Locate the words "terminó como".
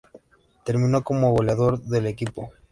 0.65-1.31